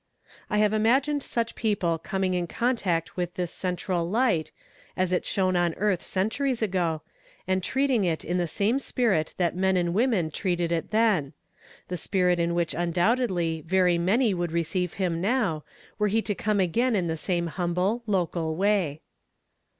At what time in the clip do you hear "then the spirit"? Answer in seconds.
10.89-12.39